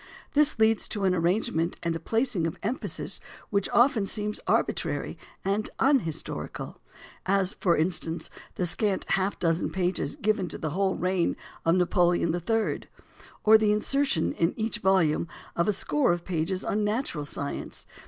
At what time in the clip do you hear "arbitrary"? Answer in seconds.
4.47-5.15